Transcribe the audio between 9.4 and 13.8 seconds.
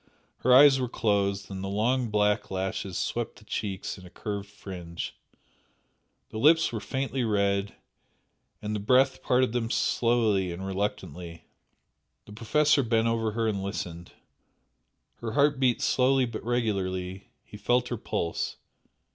them slowly and reluctantly. The Professor bent over her and